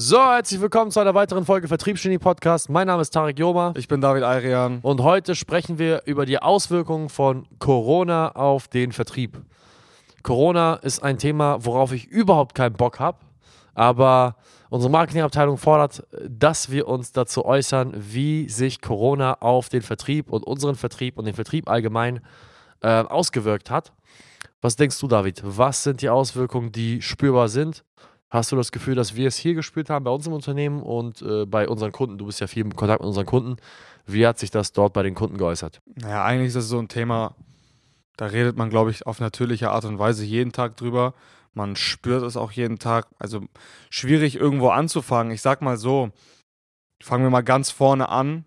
[0.00, 2.70] So, herzlich willkommen zu einer weiteren Folge Vertriebsgenie Podcast.
[2.70, 4.78] Mein Name ist Tarek Joma Ich bin David Ayrian.
[4.82, 9.42] und heute sprechen wir über die Auswirkungen von Corona auf den Vertrieb.
[10.22, 13.18] Corona ist ein Thema, worauf ich überhaupt keinen Bock habe,
[13.74, 14.36] aber
[14.70, 20.44] unsere Marketingabteilung fordert, dass wir uns dazu äußern, wie sich Corona auf den Vertrieb und
[20.44, 22.20] unseren Vertrieb und den Vertrieb allgemein
[22.82, 23.92] äh, ausgewirkt hat.
[24.60, 25.42] Was denkst du, David?
[25.44, 27.82] Was sind die Auswirkungen, die spürbar sind?
[28.30, 31.22] Hast du das Gefühl, dass wir es hier gespürt haben bei uns im Unternehmen und
[31.22, 32.18] äh, bei unseren Kunden?
[32.18, 33.56] Du bist ja viel im Kontakt mit unseren Kunden.
[34.06, 35.80] Wie hat sich das dort bei den Kunden geäußert?
[35.94, 37.34] Naja, eigentlich ist das so ein Thema,
[38.16, 41.14] da redet man, glaube ich, auf natürliche Art und Weise jeden Tag drüber.
[41.54, 43.06] Man spürt es auch jeden Tag.
[43.18, 43.42] Also
[43.90, 45.32] schwierig irgendwo anzufangen.
[45.32, 46.10] Ich sag mal so,
[47.02, 48.44] fangen wir mal ganz vorne an.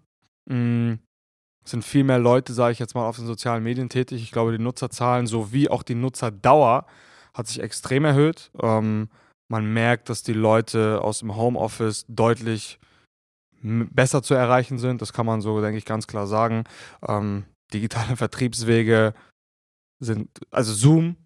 [0.47, 4.21] Es sind viel mehr Leute, sage ich jetzt mal, auf den sozialen Medien tätig.
[4.21, 6.85] Ich glaube, die Nutzerzahlen sowie auch die Nutzerdauer
[7.33, 8.51] hat sich extrem erhöht.
[8.61, 9.09] Ähm,
[9.51, 12.79] man merkt, dass die Leute aus dem Homeoffice deutlich
[13.61, 15.01] besser zu erreichen sind.
[15.01, 16.63] Das kann man so, denke ich, ganz klar sagen.
[17.05, 17.43] Ähm,
[17.73, 19.13] digitale Vertriebswege
[19.99, 21.17] sind, also Zoom,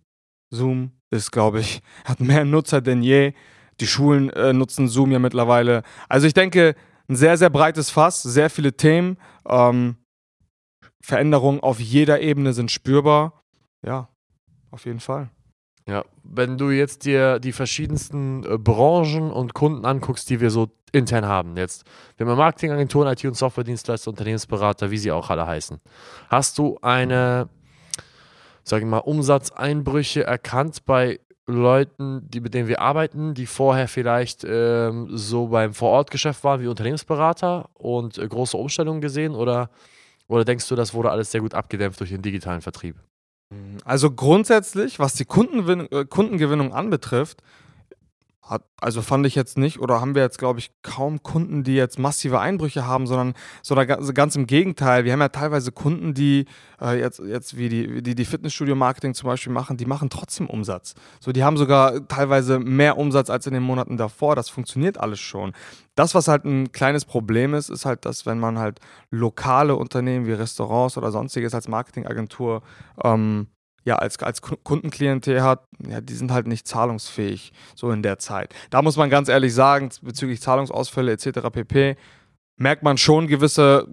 [0.50, 3.34] Zoom ist, glaube ich, hat mehr Nutzer denn je.
[3.80, 5.84] Die Schulen äh, nutzen Zoom ja mittlerweile.
[6.10, 6.76] Also ich denke,
[7.08, 9.17] ein sehr, sehr breites Fass, sehr viele Themen.
[9.48, 9.98] Ähm,
[11.00, 13.44] Veränderungen auf jeder Ebene sind spürbar.
[13.86, 14.10] Ja,
[14.72, 15.30] auf jeden Fall.
[15.88, 20.69] Ja, wenn du jetzt dir die verschiedensten äh, Branchen und Kunden anguckst, die wir so
[20.92, 21.83] intern haben, jetzt,
[22.17, 25.80] wir haben Marketingagenturen, IT- und Softwaredienstleister, Unternehmensberater, wie sie auch alle heißen.
[26.30, 27.50] Hast du eine,
[28.64, 34.44] sag ich mal, Umsatzeinbrüche erkannt bei Leuten, die, mit denen wir arbeiten, die vorher vielleicht
[34.44, 39.70] ähm, so beim Vorortgeschäft waren wie Unternehmensberater und äh, große Umstellungen gesehen oder,
[40.27, 42.95] oder denkst du, das wurde alles sehr gut abgedämpft durch den digitalen Vertrieb?
[43.84, 47.42] Also grundsätzlich, was die äh, Kundengewinnung anbetrifft,
[48.46, 51.74] hat, also fand ich jetzt nicht oder haben wir jetzt, glaube ich, kaum Kunden, die
[51.74, 53.34] jetzt massive Einbrüche haben, sondern,
[53.88, 55.04] ganz, ganz im Gegenteil.
[55.04, 56.46] Wir haben ja teilweise Kunden, die
[56.80, 60.94] äh, jetzt, jetzt wie die, die, die Fitnessstudio-Marketing zum Beispiel machen, die machen trotzdem Umsatz.
[61.20, 64.36] So, die haben sogar teilweise mehr Umsatz als in den Monaten davor.
[64.36, 65.54] Das funktioniert alles schon.
[65.95, 68.80] Das, was halt ein kleines Problem ist, ist halt, dass wenn man halt
[69.10, 72.61] lokale Unternehmen wie Restaurants oder sonstiges als Marketingagentur
[73.04, 73.48] ähm,
[73.86, 78.18] ja, als, als Ku- Kundenklientel hat, ja, die sind halt nicht zahlungsfähig, so in der
[78.20, 78.54] Zeit.
[78.72, 81.40] Da muss man ganz ehrlich sagen, bezüglich Zahlungsausfälle etc.
[81.52, 81.96] pp.
[82.58, 83.88] merkt man schon gewisse,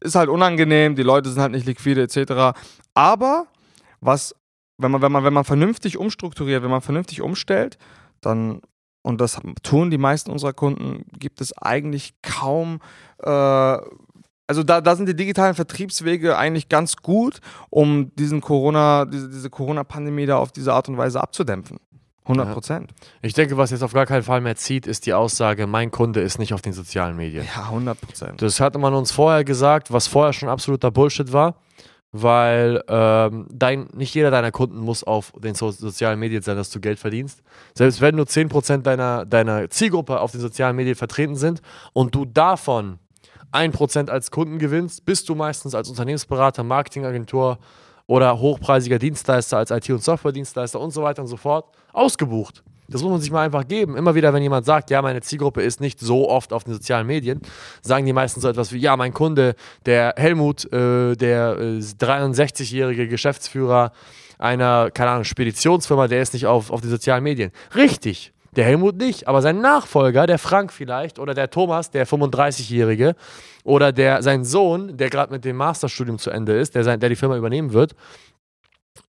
[0.00, 2.58] ist halt unangenehm, die Leute sind halt nicht liquide etc.
[2.94, 3.46] Aber
[4.00, 4.34] was,
[4.78, 7.78] wenn man, wenn man, wenn man vernünftig umstrukturiert, wenn man vernünftig umstellt,
[8.20, 8.60] dann,
[9.02, 12.80] und das tun die meisten unserer Kunden, gibt es eigentlich kaum
[13.22, 13.78] äh,
[14.46, 17.40] also da, da sind die digitalen Vertriebswege eigentlich ganz gut,
[17.70, 21.78] um diesen Corona, diese, diese Corona-Pandemie da auf diese Art und Weise abzudämpfen.
[22.28, 22.90] 100 Prozent.
[23.22, 26.20] Ich denke, was jetzt auf gar keinen Fall mehr zieht, ist die Aussage, mein Kunde
[26.20, 27.46] ist nicht auf den sozialen Medien.
[27.54, 28.42] Ja, 100 Prozent.
[28.42, 31.54] Das hatte man uns vorher gesagt, was vorher schon absoluter Bullshit war,
[32.10, 36.70] weil ähm, dein, nicht jeder deiner Kunden muss auf den so sozialen Medien sein, dass
[36.70, 37.42] du Geld verdienst.
[37.74, 42.24] Selbst wenn nur 10% deiner, deiner Zielgruppe auf den sozialen Medien vertreten sind und du
[42.24, 42.98] davon
[43.56, 47.58] 1% als Kunden gewinnst, bist du meistens als Unternehmensberater, Marketingagentur
[48.06, 52.62] oder hochpreisiger Dienstleister als IT- und Softwaredienstleister und so weiter und so fort ausgebucht.
[52.88, 53.96] Das muss man sich mal einfach geben.
[53.96, 57.06] Immer wieder, wenn jemand sagt, ja, meine Zielgruppe ist nicht so oft auf den sozialen
[57.06, 57.40] Medien,
[57.82, 59.56] sagen die meisten so etwas wie, ja, mein Kunde,
[59.86, 63.92] der Helmut, äh, der äh, 63-jährige Geschäftsführer
[64.38, 67.50] einer, keine Ahnung, Speditionsfirma, der ist nicht auf, auf den sozialen Medien.
[67.74, 68.32] Richtig.
[68.56, 73.14] Der Helmut nicht, aber sein Nachfolger, der Frank vielleicht, oder der Thomas, der 35-Jährige,
[73.64, 77.10] oder der, sein Sohn, der gerade mit dem Masterstudium zu Ende ist, der, sein, der
[77.10, 77.94] die Firma übernehmen wird,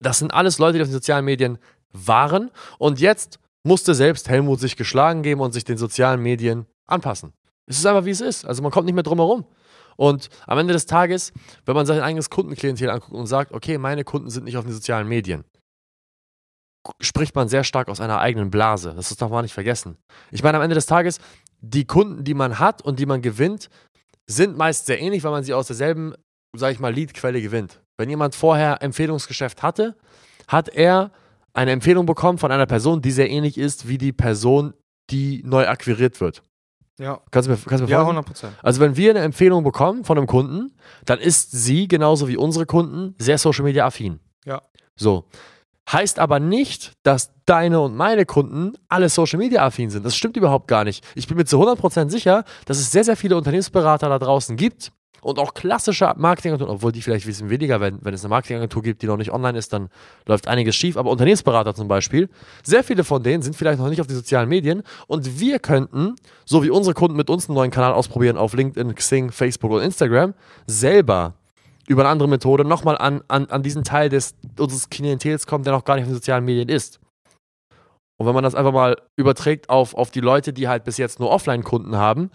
[0.01, 1.57] das sind alles Leute, die auf den sozialen Medien
[1.93, 2.51] waren.
[2.77, 7.33] Und jetzt musste selbst Helmut sich geschlagen geben und sich den sozialen Medien anpassen.
[7.65, 8.45] Es ist einfach, wie es ist.
[8.45, 9.45] Also man kommt nicht mehr drum herum.
[9.95, 11.33] Und am Ende des Tages,
[11.65, 14.73] wenn man sein eigenes Kundenklientel anguckt und sagt, okay, meine Kunden sind nicht auf den
[14.73, 15.43] sozialen Medien,
[16.99, 18.93] spricht man sehr stark aus einer eigenen Blase.
[18.95, 19.97] Das darf man nicht vergessen.
[20.31, 21.19] Ich meine, am Ende des Tages,
[21.61, 23.69] die Kunden, die man hat und die man gewinnt,
[24.27, 26.13] sind meist sehr ähnlich, weil man sie aus derselben,
[26.55, 27.81] sage ich mal, Leadquelle gewinnt.
[27.97, 29.95] Wenn jemand vorher Empfehlungsgeschäft hatte,
[30.47, 31.11] hat er
[31.53, 34.73] eine Empfehlung bekommen von einer Person, die sehr ähnlich ist wie die Person,
[35.09, 36.43] die neu akquiriert wird.
[36.99, 38.17] Ja, Kannst du mir, kannst du mir ja folgen?
[38.17, 38.53] 100 Prozent.
[38.63, 40.73] Also wenn wir eine Empfehlung bekommen von einem Kunden,
[41.05, 44.19] dann ist sie genauso wie unsere Kunden sehr Social Media affin.
[44.45, 44.63] Ja.
[44.95, 45.25] So.
[45.91, 50.05] Heißt aber nicht, dass deine und meine Kunden alle Social Media affin sind.
[50.05, 51.05] Das stimmt überhaupt gar nicht.
[51.15, 54.91] Ich bin mir zu 100% sicher, dass es sehr, sehr viele Unternehmensberater da draußen gibt,
[55.21, 58.83] Und auch klassische Marketingagenturen, obwohl die vielleicht ein bisschen weniger, wenn, wenn es eine Marketingagentur
[58.83, 59.89] gibt, die noch nicht online ist, dann
[60.25, 60.95] läuft einiges schief.
[60.95, 62.29] Aber Unternehmensberater zum Beispiel,
[62.63, 64.83] sehr viele von denen sind vielleicht noch nicht auf den sozialen Medien.
[65.07, 68.93] Und wir könnten, so wie unsere Kunden mit uns einen neuen Kanal ausprobieren auf LinkedIn,
[68.95, 70.33] Xing, Facebook und Instagram,
[70.67, 71.33] selber
[71.87, 75.73] über eine andere Methode nochmal an, an, an diesen Teil des, unseres Klientels kommen, der
[75.73, 76.99] noch gar nicht auf den sozialen Medien ist.
[78.19, 81.19] Und wenn man das einfach mal überträgt auf, auf die Leute, die halt bis jetzt
[81.19, 82.31] nur Offline-Kunden haben,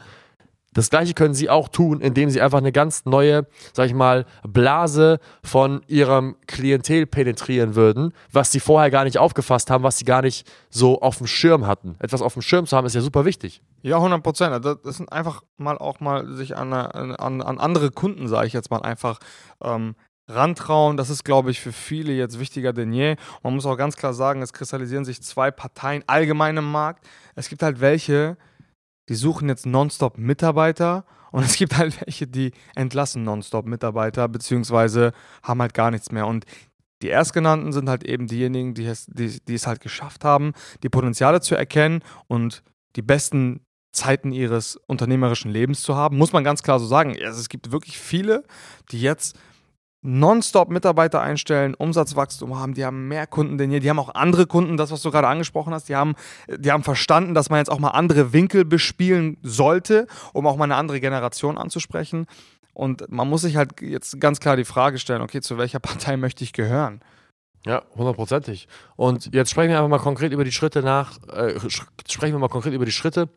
[0.75, 4.25] das gleiche können sie auch tun, indem sie einfach eine ganz neue, sag ich mal,
[4.43, 10.05] Blase von ihrem Klientel penetrieren würden, was sie vorher gar nicht aufgefasst haben, was sie
[10.05, 11.97] gar nicht so auf dem Schirm hatten.
[11.99, 13.63] Etwas auf dem Schirm zu haben, ist ja super wichtig.
[13.83, 14.53] Ja, 100 Prozent.
[14.53, 18.53] Also das sind einfach mal auch mal sich an, an, an andere Kunden, sage ich
[18.53, 19.19] jetzt mal, einfach
[19.63, 19.95] ähm,
[20.29, 20.97] rantrauen.
[20.97, 23.17] Das ist, glaube ich, für viele jetzt wichtiger denn je.
[23.43, 27.07] Man muss auch ganz klar sagen, es kristallisieren sich zwei Parteien allgemein im Markt.
[27.35, 28.37] Es gibt halt welche,
[29.13, 35.13] die suchen jetzt nonstop Mitarbeiter und es gibt halt welche, die entlassen nonstop Mitarbeiter, beziehungsweise
[35.43, 36.27] haben halt gar nichts mehr.
[36.27, 36.47] Und
[37.03, 40.89] die Erstgenannten sind halt eben diejenigen, die es, die, die es halt geschafft haben, die
[40.89, 42.63] Potenziale zu erkennen und
[42.97, 46.17] die besten Zeiten ihres unternehmerischen Lebens zu haben.
[46.17, 47.15] Muss man ganz klar so sagen.
[47.23, 48.45] Also es gibt wirklich viele,
[48.93, 49.39] die jetzt
[50.03, 54.47] nonstop Mitarbeiter einstellen, Umsatzwachstum haben, die haben mehr Kunden denn je, die haben auch andere
[54.47, 56.15] Kunden, das, was du gerade angesprochen hast, die haben,
[56.49, 60.65] die haben verstanden, dass man jetzt auch mal andere Winkel bespielen sollte, um auch mal
[60.65, 62.27] eine andere Generation anzusprechen.
[62.75, 66.17] Und man muss sich halt jetzt ganz klar die Frage stellen, okay, zu welcher Partei
[66.17, 67.01] möchte ich gehören?
[67.65, 68.67] Ja, hundertprozentig.
[68.97, 71.55] Und jetzt sprechen wir einfach mal konkret über die Schritte nach, äh,
[72.09, 73.29] sprechen wir mal konkret über die Schritte,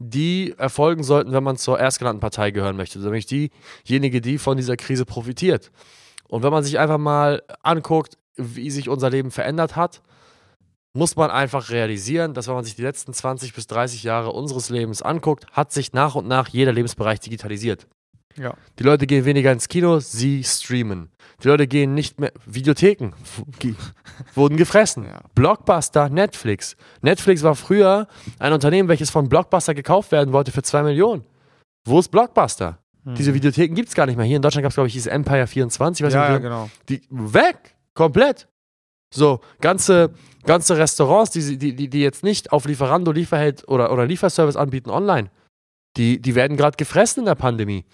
[0.00, 4.76] die erfolgen sollten, wenn man zur erstgenannten Partei gehören möchte, nämlich diejenige, die von dieser
[4.76, 5.70] Krise profitiert.
[6.28, 10.02] Und wenn man sich einfach mal anguckt, wie sich unser Leben verändert hat,
[10.94, 14.70] muss man einfach realisieren, dass wenn man sich die letzten 20 bis 30 Jahre unseres
[14.70, 17.86] Lebens anguckt, hat sich nach und nach jeder Lebensbereich digitalisiert.
[18.36, 18.54] Ja.
[18.78, 21.10] Die Leute gehen weniger ins Kino, sie streamen.
[21.42, 22.32] Die Leute gehen nicht mehr.
[22.46, 23.12] Videotheken
[24.34, 25.04] wurden gefressen.
[25.04, 25.20] Ja.
[25.34, 26.76] Blockbuster, Netflix.
[27.02, 28.06] Netflix war früher
[28.38, 31.24] ein Unternehmen, welches von Blockbuster gekauft werden wollte für 2 Millionen.
[31.84, 32.78] Wo ist Blockbuster?
[33.16, 33.36] Diese mhm.
[33.36, 34.26] Videotheken gibt es gar nicht mehr.
[34.26, 36.04] Hier in Deutschland gab es, glaube ich, diese Empire 24.
[36.04, 36.68] Weiß ja, ja, genau.
[36.88, 38.48] Die weg, komplett.
[39.14, 40.10] So, ganze,
[40.44, 44.90] ganze Restaurants, die, die, die, die jetzt nicht auf Lieferando, Lieferheld oder, oder Lieferservice anbieten
[44.90, 45.30] online,
[45.96, 47.84] die, die werden gerade gefressen in der Pandemie.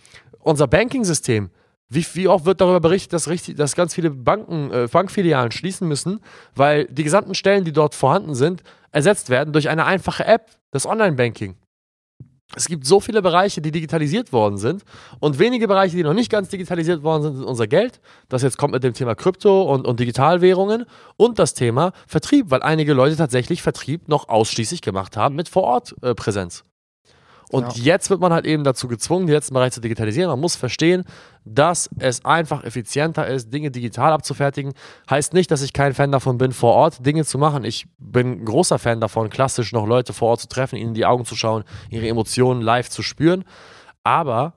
[0.40, 1.50] Unser Banking-System,
[1.88, 5.86] wie, wie oft wird darüber berichtet, dass, richtig, dass ganz viele Banken, äh, Bankfilialen schließen
[5.86, 6.20] müssen,
[6.54, 10.86] weil die gesamten Stellen, die dort vorhanden sind, ersetzt werden durch eine einfache App, das
[10.86, 11.56] Online-Banking.
[12.56, 14.84] Es gibt so viele Bereiche, die digitalisiert worden sind
[15.18, 18.00] und wenige Bereiche, die noch nicht ganz digitalisiert worden sind, sind unser Geld.
[18.28, 20.84] Das jetzt kommt mit dem Thema Krypto und, und Digitalwährungen
[21.16, 26.64] und das Thema Vertrieb, weil einige Leute tatsächlich Vertrieb noch ausschließlich gemacht haben mit Vorortpräsenz.
[27.50, 27.84] Und ja.
[27.84, 30.30] jetzt wird man halt eben dazu gezwungen, die letzten Bereiche zu digitalisieren.
[30.30, 31.04] Man muss verstehen,
[31.44, 34.72] dass es einfach effizienter ist, Dinge digital abzufertigen.
[35.08, 37.64] Heißt nicht, dass ich kein Fan davon bin, vor Ort Dinge zu machen.
[37.64, 41.06] Ich bin großer Fan davon, klassisch noch Leute vor Ort zu treffen, ihnen in die
[41.06, 43.44] Augen zu schauen, ihre Emotionen live zu spüren.
[44.02, 44.54] Aber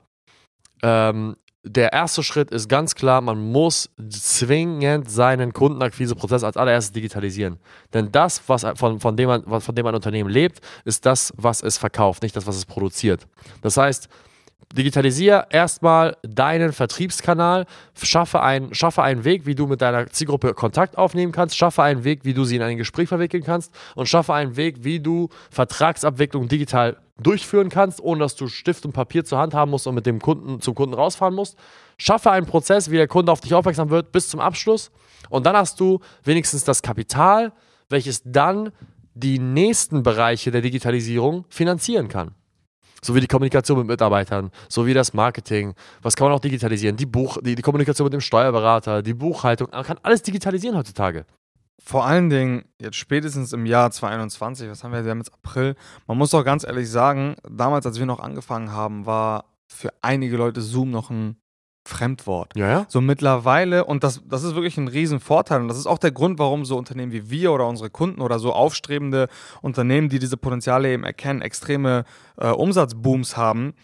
[0.82, 7.58] ähm, der erste Schritt ist ganz klar, man muss zwingend seinen Kundenakquiseprozess als allererstes digitalisieren.
[7.92, 11.62] Denn das, was von, von, dem man, von dem ein Unternehmen lebt, ist das, was
[11.62, 13.26] es verkauft, nicht das, was es produziert.
[13.60, 14.08] Das heißt,
[14.74, 17.66] digitalisiere erstmal deinen Vertriebskanal,
[18.00, 22.04] schaffe, ein, schaffe einen Weg, wie du mit deiner Zielgruppe Kontakt aufnehmen kannst, schaffe einen
[22.04, 25.28] Weg, wie du sie in ein Gespräch verwickeln kannst und schaffe einen Weg, wie du
[25.50, 29.94] Vertragsabwicklung digital durchführen kannst, ohne dass du Stift und Papier zur Hand haben musst und
[29.94, 31.56] mit dem Kunden zum Kunden rausfahren musst.
[31.96, 34.90] Schaffe einen Prozess, wie der Kunde auf dich aufmerksam wird, bis zum Abschluss.
[35.30, 37.52] Und dann hast du wenigstens das Kapital,
[37.88, 38.70] welches dann
[39.14, 42.34] die nächsten Bereiche der Digitalisierung finanzieren kann.
[43.02, 45.74] So wie die Kommunikation mit Mitarbeitern, so wie das Marketing.
[46.02, 46.96] Was kann man auch digitalisieren?
[46.96, 49.68] Die, Buch, die, die Kommunikation mit dem Steuerberater, die Buchhaltung.
[49.70, 51.24] Man kann alles digitalisieren heutzutage.
[51.80, 55.74] Vor allen Dingen jetzt spätestens im Jahr 2021, was haben wir, wir haben jetzt April.
[56.06, 60.36] Man muss doch ganz ehrlich sagen, damals, als wir noch angefangen haben, war für einige
[60.36, 61.36] Leute Zoom noch ein
[61.88, 62.54] Fremdwort.
[62.56, 62.86] Ja, ja.
[62.88, 65.62] So mittlerweile, und das, das ist wirklich ein Riesenvorteil.
[65.62, 68.38] Und das ist auch der Grund, warum so Unternehmen wie wir oder unsere Kunden oder
[68.38, 69.28] so aufstrebende
[69.62, 72.04] Unternehmen, die diese Potenziale eben erkennen, extreme
[72.36, 73.74] äh, Umsatzbooms haben.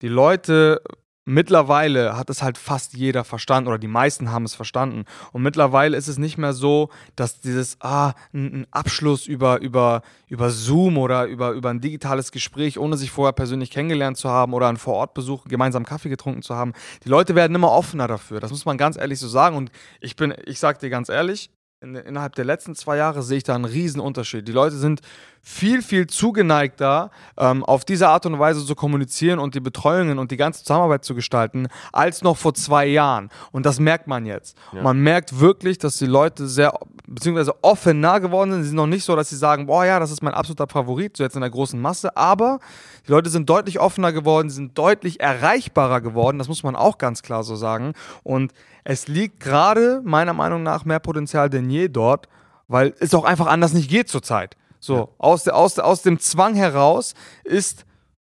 [0.00, 0.80] Die Leute
[1.24, 5.04] mittlerweile hat es halt fast jeder verstanden oder die meisten haben es verstanden.
[5.32, 10.50] Und mittlerweile ist es nicht mehr so, dass dieses, ah, ein, Abschluss über, über, über
[10.50, 14.68] Zoom oder über, über ein digitales Gespräch, ohne sich vorher persönlich kennengelernt zu haben oder
[14.68, 16.72] einen Vorortbesuch, gemeinsam Kaffee getrunken zu haben.
[17.04, 18.40] Die Leute werden immer offener dafür.
[18.40, 19.56] Das muss man ganz ehrlich so sagen.
[19.56, 21.50] Und ich bin, ich sag dir ganz ehrlich,
[21.82, 24.46] in, innerhalb der letzten zwei Jahre sehe ich da einen riesen Unterschied.
[24.46, 25.00] Die Leute sind
[25.44, 30.30] viel, viel zugeneigter, ähm, auf diese Art und Weise zu kommunizieren und die Betreuungen und
[30.30, 33.28] die ganze Zusammenarbeit zu gestalten, als noch vor zwei Jahren.
[33.50, 34.56] Und das merkt man jetzt.
[34.72, 34.82] Ja.
[34.82, 36.72] Man merkt wirklich, dass die Leute sehr,
[37.08, 38.62] beziehungsweise offener geworden sind.
[38.62, 41.16] Sie sind noch nicht so, dass sie sagen, boah ja, das ist mein absoluter Favorit,
[41.16, 42.16] so jetzt in der großen Masse.
[42.16, 42.60] Aber
[43.08, 46.38] die Leute sind deutlich offener geworden, sie sind deutlich erreichbarer geworden.
[46.38, 47.94] Das muss man auch ganz klar so sagen.
[48.22, 48.52] Und
[48.84, 52.28] es liegt gerade, meiner Meinung nach, mehr Potenzial denn je dort,
[52.68, 54.56] weil es auch einfach anders nicht geht zurzeit.
[54.84, 55.08] So, Ja.
[55.18, 57.86] aus, aus, aus dem Zwang heraus ist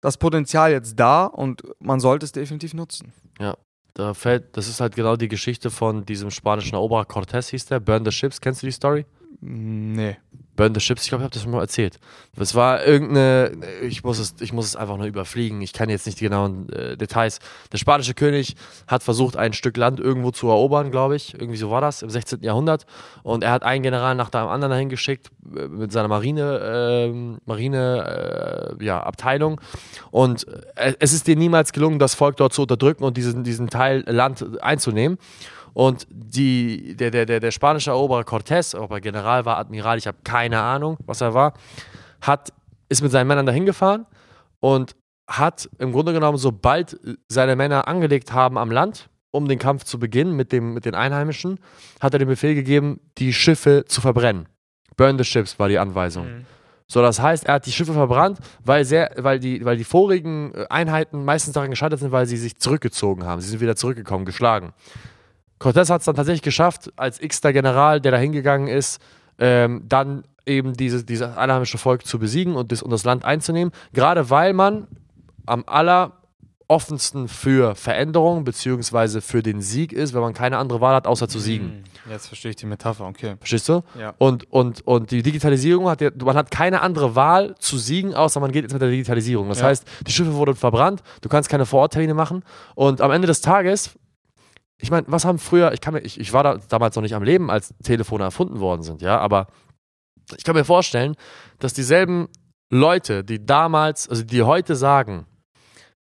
[0.00, 3.12] das Potenzial jetzt da und man sollte es definitiv nutzen.
[3.94, 7.78] Da fällt, das ist halt genau die Geschichte von diesem spanischen Eroberer Cortés, hieß der.
[7.78, 9.04] Burn the Ships, kennst du die Story?
[9.42, 10.16] Nee.
[10.54, 11.98] Burn the Ships, ich glaube, ich habe das schon mal erzählt.
[12.36, 15.62] Es war irgendeine, ich muss es, ich muss es einfach nur überfliegen.
[15.62, 17.38] Ich kann jetzt nicht die genauen äh, Details.
[17.72, 18.56] Der spanische König
[18.86, 21.34] hat versucht, ein Stück Land irgendwo zu erobern, glaube ich.
[21.34, 22.42] Irgendwie so war das im 16.
[22.42, 22.86] Jahrhundert.
[23.22, 27.38] Und er hat einen General nach dem anderen dahin geschickt äh, mit seiner Marine, ähm,
[27.46, 29.60] Marine, äh, ja, Abteilung.
[30.10, 33.70] Und äh, es ist dir niemals gelungen, das Volk dort zu unterdrücken und diesen, diesen
[33.70, 35.18] Teil Land einzunehmen.
[35.74, 40.06] Und die, der, der, der, der spanische Eroberer Cortés, ob er General war, Admiral, ich
[40.06, 41.54] habe keine Ahnung, was er war,
[42.20, 42.52] hat,
[42.88, 44.06] ist mit seinen Männern dahin gefahren
[44.60, 44.94] und
[45.26, 46.98] hat im Grunde genommen, sobald
[47.28, 50.94] seine Männer angelegt haben am Land, um den Kampf zu beginnen mit, dem, mit den
[50.94, 51.58] Einheimischen,
[52.00, 54.46] hat er den Befehl gegeben, die Schiffe zu verbrennen.
[54.96, 56.26] Burn the ships war die Anweisung.
[56.86, 60.52] So, das heißt, er hat die Schiffe verbrannt, weil, sehr, weil, die, weil die vorigen
[60.68, 63.40] Einheiten meistens daran gescheitert sind, weil sie sich zurückgezogen haben.
[63.40, 64.74] Sie sind wieder zurückgekommen, geschlagen.
[65.62, 69.00] Cortés hat es dann tatsächlich geschafft, als x-ter General, der da hingegangen ist,
[69.38, 73.72] ähm, dann eben diese, dieses einheimische Volk zu besiegen und das, und das Land einzunehmen.
[73.92, 74.88] Gerade weil man
[75.46, 75.64] am
[76.68, 81.28] alleroffensten für Veränderung beziehungsweise für den Sieg ist, wenn man keine andere Wahl hat, außer
[81.28, 81.84] zu siegen.
[82.10, 83.36] Jetzt verstehe ich die Metapher, okay.
[83.38, 83.82] Verstehst du?
[83.98, 84.14] Ja.
[84.18, 88.40] Und, und, und die Digitalisierung hat ja, man hat keine andere Wahl zu siegen, außer
[88.40, 89.48] man geht jetzt mit der Digitalisierung.
[89.48, 89.66] Das Ja.
[89.66, 92.42] heißt, die Schiffe wurden verbrannt, du kannst keine Vororttermine machen
[92.74, 93.90] und am Ende des Tages,
[94.82, 97.14] ich meine, was haben früher, ich kann mir, ich, ich war da damals noch nicht
[97.14, 99.46] am Leben, als Telefone erfunden worden sind, ja, aber
[100.36, 101.14] ich kann mir vorstellen,
[101.60, 102.28] dass dieselben
[102.70, 105.26] Leute, die damals, also die heute sagen,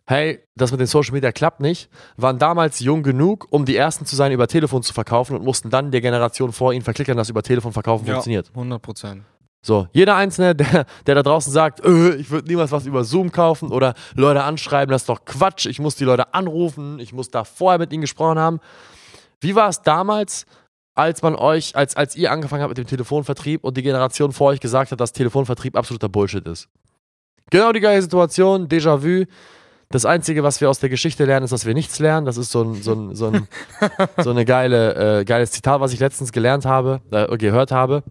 [0.07, 4.07] hey, das mit den Social Media klappt nicht, waren damals jung genug, um die Ersten
[4.07, 7.29] zu sein, über Telefon zu verkaufen und mussten dann der Generation vor ihnen verklickern, dass
[7.29, 8.51] über Telefon verkaufen funktioniert.
[8.55, 9.23] 100 Prozent.
[9.65, 13.31] So, jeder Einzelne, der, der da draußen sagt, äh, ich würde niemals was über Zoom
[13.31, 17.31] kaufen oder Leute anschreiben, das ist doch Quatsch, ich muss die Leute anrufen, ich muss
[17.31, 18.61] da vorher mit ihnen gesprochen haben.
[19.41, 20.47] Wie war es damals,
[20.95, 24.49] als man euch, als, als ihr angefangen habt mit dem Telefonvertrieb und die Generation vor
[24.49, 26.69] euch gesagt hat, dass Telefonvertrieb absoluter Bullshit ist?
[27.51, 29.27] Genau die gleiche Situation, Déjà-vu.
[29.91, 32.25] Das Einzige, was wir aus der Geschichte lernen, ist, dass wir nichts lernen.
[32.25, 33.47] Das ist so ein, so ein, so ein,
[34.17, 38.03] so eine geile, äh, geiles Zitat, was ich letztens gelernt habe, äh, gehört habe.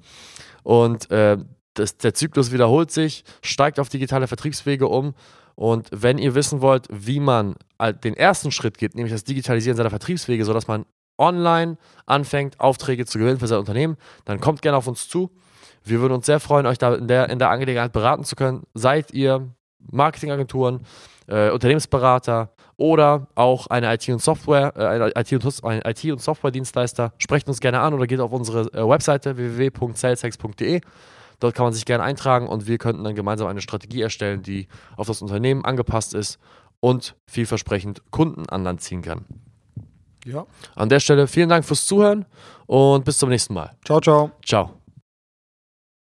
[0.64, 1.38] Und äh,
[1.74, 5.14] das, der Zyklus wiederholt sich, steigt auf digitale Vertriebswege um.
[5.56, 7.56] Und wenn ihr wissen wollt, wie man
[8.04, 10.86] den ersten Schritt geht, nämlich das Digitalisieren seiner Vertriebswege, sodass man
[11.18, 15.30] online anfängt, Aufträge zu gewinnen für sein Unternehmen, dann kommt gerne auf uns zu.
[15.84, 18.64] Wir würden uns sehr freuen, euch da in der, in der Angelegenheit beraten zu können.
[18.74, 19.50] Seid ihr
[19.80, 20.82] Marketingagenturen,
[21.28, 26.22] äh, Unternehmensberater oder auch eine IT- und Software, äh, eine IT- und, ein IT- und
[26.22, 30.82] Software-Dienstleister, sprecht uns gerne an oder geht auf unsere äh, Webseite www.saleshex.de.
[31.40, 34.68] Dort kann man sich gerne eintragen und wir könnten dann gemeinsam eine Strategie erstellen, die
[34.96, 36.40] auf das Unternehmen angepasst ist
[36.80, 39.26] und vielversprechend Kunden an Land ziehen kann.
[40.26, 40.46] Ja.
[40.76, 42.26] An der Stelle vielen Dank fürs Zuhören
[42.68, 43.72] und bis zum nächsten Mal.
[43.84, 44.32] Ciao, ciao.
[44.46, 44.81] Ciao.